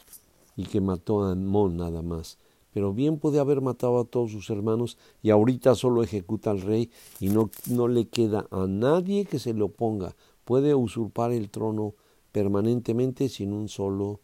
y 0.55 0.65
que 0.65 0.81
mató 0.81 1.23
a 1.23 1.31
Amón 1.31 1.77
nada 1.77 2.01
más. 2.01 2.37
Pero 2.71 2.93
bien 2.93 3.17
puede 3.17 3.39
haber 3.39 3.61
matado 3.61 3.99
a 3.99 4.05
todos 4.05 4.31
sus 4.31 4.49
hermanos 4.51 4.97
y 5.23 5.31
ahorita 5.31 5.73
solo 5.73 6.03
ejecuta 6.03 6.51
al 6.51 6.61
rey 6.61 6.91
y 7.19 7.29
no, 7.29 7.49
no 7.67 7.87
le 7.87 8.07
queda 8.07 8.45
a 8.51 8.67
nadie 8.67 9.25
que 9.25 9.39
se 9.39 9.53
le 9.53 9.63
oponga. 9.63 10.15
Puede 10.45 10.75
usurpar 10.75 11.31
el 11.31 11.49
trono 11.49 11.95
permanentemente 12.31 13.27
sin 13.27 13.53
un 13.53 13.69
solo 13.69 14.19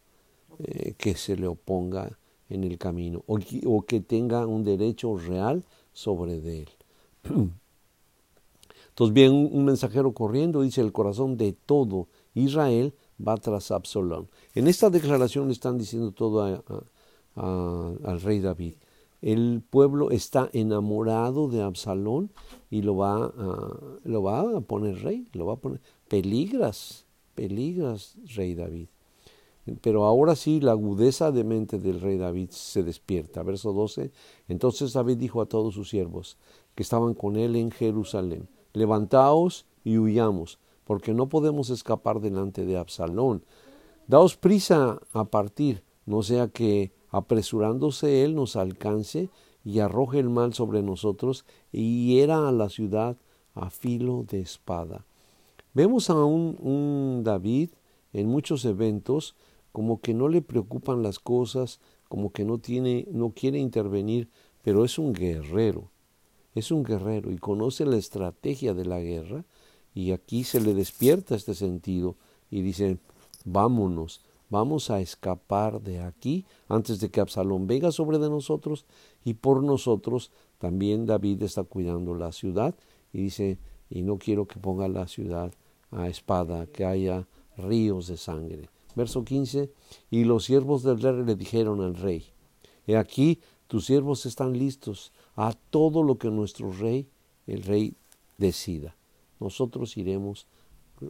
eh, 0.58 0.94
que 0.96 1.16
se 1.16 1.36
le 1.36 1.48
oponga 1.48 2.18
en 2.48 2.62
el 2.62 2.78
camino 2.78 3.24
o 3.26 3.38
o 3.66 3.82
que 3.82 4.00
tenga 4.00 4.46
un 4.46 4.62
derecho 4.62 5.16
real 5.16 5.64
sobre 5.96 6.40
de 6.40 6.62
él. 6.62 6.68
Entonces 8.90 9.14
viene 9.14 9.34
un, 9.34 9.64
mensajero 9.64 10.12
corriendo, 10.12 10.60
dice, 10.62 10.82
el 10.82 10.92
corazón 10.92 11.36
de 11.36 11.52
todo 11.52 12.08
Israel 12.34 12.94
va 13.26 13.36
tras 13.36 13.70
Absalón. 13.70 14.28
En 14.54 14.68
esta 14.68 14.90
declaración 14.90 15.50
están 15.50 15.78
diciendo 15.78 16.12
todo 16.12 16.62
al 17.34 18.20
rey 18.20 18.40
David. 18.40 18.74
El 19.22 19.62
pueblo 19.68 20.10
está 20.10 20.50
enamorado 20.52 21.48
de 21.48 21.62
Absalón 21.62 22.30
y 22.70 22.82
lo 22.82 22.96
va, 22.96 23.24
a, 23.24 23.76
lo 24.04 24.22
va 24.22 24.56
a 24.58 24.60
poner 24.60 25.02
rey, 25.02 25.26
lo 25.32 25.46
va 25.46 25.54
a 25.54 25.56
poner. 25.56 25.80
Peligras, 26.08 27.06
peligras, 27.34 28.16
rey 28.34 28.54
David. 28.54 28.88
Pero 29.80 30.04
ahora 30.04 30.36
sí, 30.36 30.60
la 30.60 30.72
agudeza 30.72 31.32
de 31.32 31.44
mente 31.44 31.78
del 31.78 32.00
rey 32.00 32.16
David 32.18 32.50
se 32.50 32.82
despierta. 32.82 33.42
Verso 33.42 33.72
12. 33.72 34.10
Entonces 34.48 34.92
David 34.92 35.16
dijo 35.16 35.40
a 35.40 35.46
todos 35.46 35.74
sus 35.74 35.88
siervos 35.88 36.36
que 36.74 36.82
estaban 36.82 37.14
con 37.14 37.36
él 37.36 37.56
en 37.56 37.70
Jerusalén 37.70 38.48
levantaos 38.76 39.64
y 39.84 39.96
huyamos, 39.96 40.58
porque 40.84 41.14
no 41.14 41.28
podemos 41.28 41.70
escapar 41.70 42.20
delante 42.20 42.66
de 42.66 42.76
Absalón. 42.76 43.42
Daos 44.06 44.36
prisa 44.36 45.00
a 45.14 45.24
partir, 45.24 45.82
no 46.04 46.22
sea 46.22 46.48
que 46.48 46.92
apresurándose 47.08 48.22
él 48.22 48.34
nos 48.34 48.54
alcance 48.54 49.30
y 49.64 49.80
arroje 49.80 50.18
el 50.18 50.28
mal 50.28 50.52
sobre 50.52 50.82
nosotros 50.82 51.46
y 51.72 52.06
hiera 52.06 52.46
a 52.48 52.52
la 52.52 52.68
ciudad 52.68 53.16
a 53.54 53.70
filo 53.70 54.24
de 54.28 54.40
espada. 54.40 55.06
Vemos 55.72 56.10
a 56.10 56.22
un, 56.22 56.56
un 56.60 57.24
David 57.24 57.70
en 58.12 58.28
muchos 58.28 58.64
eventos 58.66 59.34
como 59.76 60.00
que 60.00 60.14
no 60.14 60.28
le 60.28 60.40
preocupan 60.40 61.02
las 61.02 61.18
cosas, 61.18 61.80
como 62.08 62.32
que 62.32 62.44
no 62.46 62.56
tiene, 62.56 63.06
no 63.12 63.30
quiere 63.30 63.58
intervenir, 63.58 64.30
pero 64.62 64.84
es 64.84 64.98
un 64.98 65.12
guerrero 65.12 65.90
es 66.56 66.70
un 66.70 66.82
guerrero 66.82 67.30
y 67.30 67.36
conoce 67.36 67.84
la 67.84 67.98
estrategia 67.98 68.72
de 68.72 68.86
la 68.86 68.98
guerra 68.98 69.44
y 69.94 70.12
aquí 70.12 70.42
se 70.42 70.58
le 70.58 70.72
despierta 70.72 71.36
este 71.36 71.54
sentido 71.54 72.16
y 72.50 72.62
dice, 72.62 72.98
vámonos, 73.44 74.22
vamos 74.48 74.90
a 74.90 75.00
escapar 75.00 75.82
de 75.82 76.00
aquí 76.00 76.46
antes 76.66 76.98
de 76.98 77.10
que 77.10 77.20
Absalón 77.20 77.66
venga 77.66 77.92
sobre 77.92 78.18
de 78.18 78.30
nosotros 78.30 78.86
y 79.22 79.34
por 79.34 79.62
nosotros 79.62 80.32
también 80.56 81.04
David 81.04 81.42
está 81.42 81.62
cuidando 81.62 82.14
la 82.14 82.32
ciudad 82.32 82.74
y 83.12 83.18
dice, 83.18 83.58
y 83.90 84.00
no 84.00 84.16
quiero 84.16 84.46
que 84.46 84.58
ponga 84.58 84.88
la 84.88 85.08
ciudad 85.08 85.52
a 85.90 86.08
espada, 86.08 86.66
que 86.66 86.86
haya 86.86 87.26
ríos 87.58 88.06
de 88.06 88.16
sangre. 88.16 88.70
Verso 88.96 89.24
15, 89.24 89.70
y 90.10 90.24
los 90.24 90.44
siervos 90.44 90.82
del 90.82 91.00
rey 91.00 91.22
le 91.24 91.36
dijeron 91.36 91.80
al 91.82 91.94
rey, 91.94 92.24
he 92.86 92.96
aquí 92.96 93.40
tus 93.66 93.86
siervos 93.86 94.26
están 94.26 94.58
listos 94.58 95.12
a 95.36 95.52
todo 95.70 96.02
lo 96.02 96.18
que 96.18 96.30
nuestro 96.30 96.72
rey, 96.72 97.06
el 97.46 97.62
rey, 97.62 97.94
decida. 98.38 98.96
Nosotros 99.38 99.96
iremos 99.96 100.46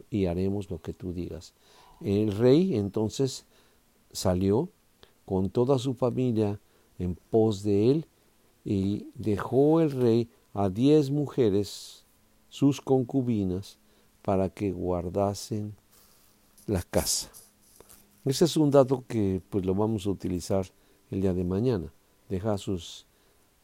y 0.09 0.25
haremos 0.25 0.69
lo 0.69 0.81
que 0.81 0.93
tú 0.93 1.13
digas. 1.13 1.53
El 2.01 2.35
rey 2.37 2.75
entonces 2.75 3.45
salió 4.11 4.69
con 5.25 5.49
toda 5.49 5.79
su 5.79 5.93
familia 5.93 6.59
en 6.99 7.15
pos 7.15 7.63
de 7.63 7.91
él 7.91 8.05
y 8.65 9.07
dejó 9.15 9.81
el 9.81 9.91
rey 9.91 10.29
a 10.53 10.69
diez 10.69 11.09
mujeres, 11.09 12.05
sus 12.49 12.81
concubinas, 12.81 13.77
para 14.23 14.49
que 14.49 14.71
guardasen 14.71 15.73
la 16.65 16.81
casa. 16.81 17.29
Ese 18.27 18.43
es 18.43 18.57
un 18.57 18.71
dato 18.71 19.05
que 19.07 19.41
pues 19.49 19.65
lo 19.65 19.73
vamos 19.73 20.05
a 20.05 20.09
utilizar 20.09 20.65
el 21.11 21.21
día 21.21 21.33
de 21.33 21.45
mañana. 21.45 21.93
Deja 22.27 22.51
a 22.51 22.57
sus 22.57 23.05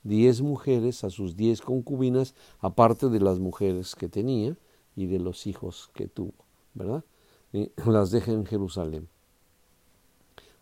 diez 0.03 0.41
mujeres 0.41 1.03
a 1.03 1.09
sus 1.09 1.35
diez 1.35 1.61
concubinas, 1.61 2.33
aparte 2.59 3.09
de 3.09 3.19
las 3.19 3.39
mujeres 3.39 3.93
que 3.93 4.07
tenía 4.07 4.57
y 4.95 5.07
de 5.07 5.19
los 5.19 5.47
hijos 5.47 5.89
que 5.93 6.07
tuvo, 6.07 6.33
¿verdad? 6.73 7.03
las 7.85 8.11
deja 8.11 8.31
en 8.31 8.45
Jerusalén. 8.45 9.09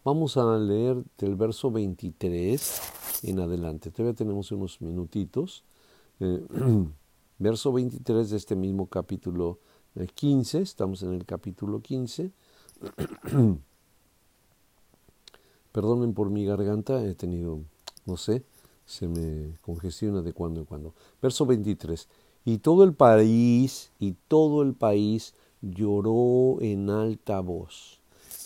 Vamos 0.03 0.35
a 0.35 0.57
leer 0.57 1.03
del 1.19 1.35
verso 1.35 1.69
23 1.69 2.81
en 3.23 3.39
adelante. 3.39 3.91
Todavía 3.91 4.15
tenemos 4.15 4.51
unos 4.51 4.81
minutitos. 4.81 5.63
Eh, 6.19 6.43
verso 7.37 7.71
23 7.71 8.31
de 8.31 8.37
este 8.37 8.55
mismo 8.55 8.87
capítulo 8.87 9.59
15, 10.15 10.57
eh, 10.57 10.61
estamos 10.63 11.03
en 11.03 11.13
el 11.13 11.23
capítulo 11.23 11.81
15. 11.81 12.31
Perdonen 15.71 16.13
por 16.13 16.29
mi 16.29 16.45
garganta, 16.45 17.03
he 17.03 17.15
tenido, 17.15 17.59
no 18.05 18.17
sé, 18.17 18.43
se 18.85 19.07
me 19.07 19.57
congestiona 19.61 20.21
de 20.21 20.33
cuando 20.33 20.59
en 20.59 20.65
cuando. 20.65 20.93
Verso 21.21 21.45
23. 21.45 22.07
Y 22.43 22.57
todo 22.57 22.83
el 22.83 22.93
país, 22.93 23.91
y 23.99 24.15
todo 24.27 24.63
el 24.63 24.73
país 24.73 25.33
lloró 25.61 26.61
en 26.61 26.89
alta 26.89 27.39
voz. 27.39 27.99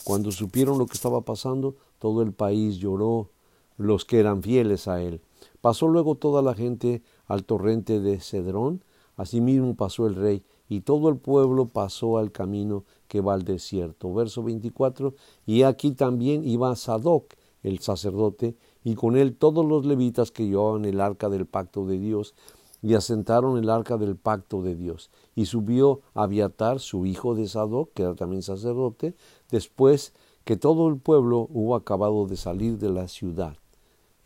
Cuando 0.03 0.31
supieron 0.31 0.77
lo 0.77 0.85
que 0.85 0.93
estaba 0.93 1.21
pasando, 1.21 1.75
todo 1.99 2.21
el 2.21 2.31
país 2.31 2.77
lloró, 2.77 3.29
los 3.77 4.05
que 4.05 4.19
eran 4.19 4.43
fieles 4.43 4.87
a 4.87 5.01
él. 5.01 5.21
Pasó 5.61 5.87
luego 5.87 6.15
toda 6.15 6.41
la 6.41 6.53
gente 6.53 7.01
al 7.25 7.43
torrente 7.43 7.99
de 7.99 8.19
Cedrón, 8.19 8.83
asimismo 9.17 9.75
pasó 9.75 10.05
el 10.07 10.15
rey, 10.15 10.43
y 10.67 10.81
todo 10.81 11.09
el 11.09 11.17
pueblo 11.17 11.67
pasó 11.67 12.17
al 12.17 12.31
camino 12.31 12.83
que 13.07 13.21
va 13.21 13.33
al 13.33 13.43
desierto. 13.43 14.13
Verso 14.13 14.43
24, 14.43 15.13
y 15.45 15.63
aquí 15.63 15.91
también 15.91 16.47
iba 16.47 16.75
Sadoc, 16.75 17.33
el 17.63 17.79
sacerdote, 17.79 18.55
y 18.83 18.95
con 18.95 19.17
él 19.17 19.35
todos 19.35 19.65
los 19.65 19.85
levitas 19.85 20.31
que 20.31 20.45
llevaban 20.45 20.85
el 20.85 21.01
arca 21.01 21.29
del 21.29 21.45
pacto 21.45 21.85
de 21.85 21.99
Dios, 21.99 22.35
y 22.81 22.93
asentaron 22.93 23.57
el 23.57 23.69
arca 23.69 23.97
del 23.97 24.15
pacto 24.15 24.61
de 24.61 24.75
Dios. 24.75 25.09
Y 25.33 25.45
subió 25.45 26.01
Abiatar, 26.13 26.79
su 26.79 27.05
hijo 27.05 27.33
de 27.33 27.47
Sadoc, 27.47 27.91
que 27.93 28.03
era 28.03 28.13
también 28.13 28.43
sacerdote, 28.43 29.15
después 29.49 30.13
que 30.43 30.55
todo 30.55 30.87
el 30.87 30.97
pueblo 30.97 31.47
hubo 31.51 31.75
acabado 31.75 32.27
de 32.27 32.37
salir 32.37 32.77
de 32.77 32.89
la 32.89 33.07
ciudad. 33.07 33.57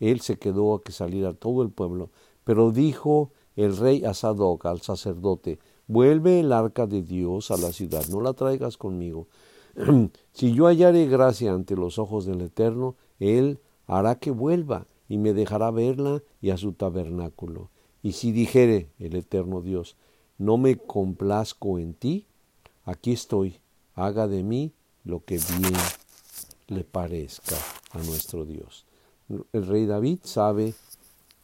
Él 0.00 0.20
se 0.20 0.38
quedó 0.38 0.74
a 0.74 0.82
que 0.82 0.92
saliera 0.92 1.32
todo 1.32 1.62
el 1.62 1.70
pueblo. 1.70 2.10
Pero 2.44 2.70
dijo 2.72 3.30
el 3.56 3.76
rey 3.76 4.04
a 4.04 4.14
Sadoc, 4.14 4.66
al 4.66 4.80
sacerdote, 4.80 5.58
vuelve 5.90 6.38
el 6.38 6.52
arca 6.52 6.86
de 6.86 7.02
Dios 7.02 7.50
a 7.50 7.56
la 7.56 7.72
ciudad, 7.72 8.06
no 8.08 8.20
la 8.20 8.32
traigas 8.32 8.76
conmigo. 8.76 9.26
si 10.32 10.54
yo 10.54 10.66
hallare 10.66 11.06
gracia 11.06 11.52
ante 11.52 11.74
los 11.74 11.98
ojos 11.98 12.26
del 12.26 12.42
Eterno, 12.42 12.94
él 13.18 13.58
hará 13.88 14.14
que 14.14 14.30
vuelva 14.30 14.86
y 15.08 15.18
me 15.18 15.32
dejará 15.32 15.72
verla 15.72 16.22
y 16.40 16.50
a 16.50 16.56
su 16.56 16.74
tabernáculo. 16.74 17.70
Y 18.04 18.12
si 18.12 18.30
dijere 18.30 18.88
el 19.00 19.16
eterno 19.16 19.60
Dios, 19.60 19.96
no 20.38 20.56
me 20.56 20.76
complazco 20.76 21.78
en 21.80 21.94
ti, 21.94 22.26
aquí 22.84 23.12
estoy, 23.12 23.58
haga 23.94 24.28
de 24.28 24.44
mí 24.44 24.72
lo 25.04 25.24
que 25.24 25.38
bien 25.58 25.74
le 26.68 26.84
parezca 26.84 27.56
a 27.90 27.98
nuestro 27.98 28.46
Dios. 28.46 28.86
El 29.52 29.66
rey 29.66 29.86
David 29.86 30.20
sabe 30.22 30.74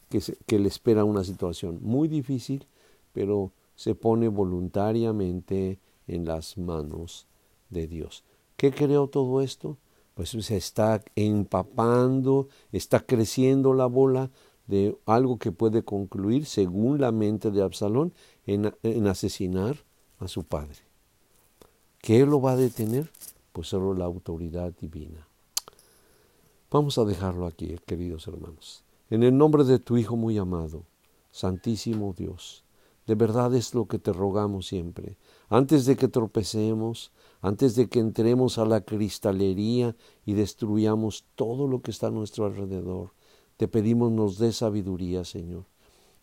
que, 0.09 0.23
que 0.47 0.59
le 0.61 0.69
espera 0.69 1.05
una 1.05 1.25
situación 1.25 1.81
muy 1.83 2.07
difícil, 2.07 2.65
pero 3.13 3.51
se 3.77 3.95
pone 3.95 4.29
voluntariamente 4.29 5.79
en 6.09 6.25
las 6.25 6.59
manos 6.59 7.29
de 7.71 7.87
Dios. 7.87 8.25
¿Qué 8.57 8.73
creó 8.73 9.07
todo 9.07 9.41
esto? 9.41 9.79
pues 10.17 10.31
se 10.31 10.57
está 10.57 11.03
empapando, 11.15 12.49
está 12.73 13.01
creciendo 13.05 13.75
la 13.75 13.85
bola 13.85 14.31
de 14.67 14.97
algo 15.05 15.39
que 15.39 15.53
puede 15.53 15.83
concluir, 15.83 16.47
según 16.47 17.03
la 17.03 17.12
mente 17.12 17.51
de 17.51 17.62
Absalón, 17.62 18.15
en, 18.47 18.75
en 18.83 19.07
asesinar 19.09 19.85
a 20.19 20.27
su 20.27 20.45
padre. 20.45 20.79
¿Qué 21.99 22.25
lo 22.25 22.41
va 22.41 22.53
a 22.53 22.57
detener? 22.57 23.11
Pues 23.53 23.69
solo 23.69 23.93
la 23.93 24.07
autoridad 24.07 24.73
divina. 24.81 25.29
Vamos 26.71 26.97
a 26.97 27.05
dejarlo 27.05 27.45
aquí, 27.45 27.77
queridos 27.85 28.27
hermanos. 28.27 28.85
En 29.11 29.23
el 29.23 29.37
nombre 29.37 29.65
de 29.65 29.79
tu 29.79 29.99
Hijo 29.99 30.17
muy 30.17 30.39
amado, 30.39 30.85
Santísimo 31.31 32.15
Dios, 32.17 32.65
de 33.07 33.14
verdad 33.14 33.55
es 33.55 33.75
lo 33.75 33.87
que 33.87 33.99
te 33.99 34.12
rogamos 34.12 34.66
siempre. 34.66 35.16
Antes 35.49 35.87
de 35.87 35.97
que 35.97 36.09
tropecemos, 36.09 37.12
antes 37.40 37.77
de 37.77 37.88
que 37.88 38.01
entremos 38.01 38.59
a 38.59 38.64
la 38.64 38.81
cristalería 38.81 39.95
y 40.25 40.35
destruyamos 40.35 41.25
todo 41.37 41.69
lo 41.69 41.83
que 41.83 41.92
está 41.92 42.09
a 42.09 42.11
nuestro 42.11 42.47
alrededor. 42.47 43.12
Te 43.57 43.69
pedimos 43.69 44.11
nos 44.11 44.38
dé 44.38 44.53
sabiduría, 44.53 45.25
Señor, 45.25 45.64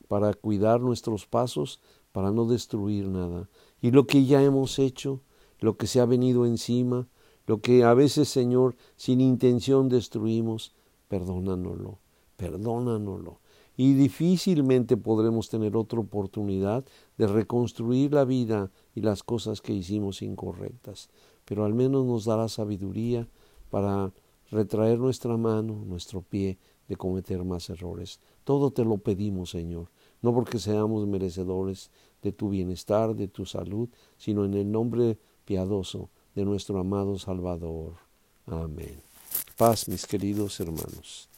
para 0.08 0.34
cuidar 0.34 0.82
nuestros 0.82 1.26
pasos, 1.26 1.80
para 2.12 2.32
no 2.32 2.46
destruir 2.46 3.08
nada. 3.08 3.50
Y 3.82 3.92
lo 3.92 4.06
que 4.06 4.26
ya 4.26 4.44
hemos 4.44 4.78
hecho, 4.78 5.22
lo 5.60 5.78
que 5.78 5.88
se 5.88 6.02
ha 6.02 6.06
venido 6.06 6.46
encima, 6.46 7.08
lo 7.48 7.62
que 7.62 7.84
a 7.84 7.94
veces, 7.94 8.28
Señor, 8.28 8.76
sin 8.98 9.22
intención 9.22 9.90
destruimos, 9.90 10.76
perdónanoslo, 11.08 12.00
perdónanoslo. 12.38 13.40
Y 13.76 13.94
difícilmente 13.94 14.98
podremos 14.98 15.50
tener 15.50 15.76
otra 15.76 16.00
oportunidad 16.00 16.86
de 17.18 17.28
reconstruir 17.28 18.14
la 18.14 18.26
vida 18.26 18.72
y 18.94 19.02
las 19.02 19.24
cosas 19.24 19.62
que 19.62 19.74
hicimos 19.74 20.22
incorrectas. 20.22 21.10
Pero 21.46 21.66
al 21.66 21.74
menos 21.74 22.06
nos 22.06 22.26
dará 22.26 22.48
sabiduría 22.50 23.28
para 23.70 24.12
retraer 24.52 25.00
nuestra 25.00 25.36
mano, 25.38 25.84
nuestro 25.86 26.22
pie, 26.22 26.58
de 26.88 26.96
cometer 26.96 27.44
más 27.44 27.70
errores. 27.70 28.20
Todo 28.44 28.72
te 28.72 28.84
lo 28.84 28.98
pedimos, 28.98 29.52
Señor, 29.52 29.90
no 30.22 30.34
porque 30.34 30.60
seamos 30.60 31.08
merecedores 31.08 31.90
de 32.22 32.32
tu 32.32 32.50
bienestar, 32.50 33.16
de 33.16 33.28
tu 33.28 33.46
salud, 33.46 33.90
sino 34.18 34.46
en 34.46 34.54
el 34.54 34.72
nombre 34.72 35.18
piadoso 35.46 36.10
de 36.36 36.46
nuestro 36.46 36.80
amado 36.80 37.18
Salvador. 37.18 37.94
Amén. 38.46 39.02
Paz, 39.58 39.88
mis 39.88 40.06
queridos 40.06 40.60
hermanos. 40.60 41.33